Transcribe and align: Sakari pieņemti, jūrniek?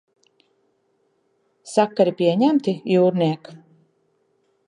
Sakari 1.73 2.15
pieņemti, 2.23 2.75
jūrniek? 2.95 3.53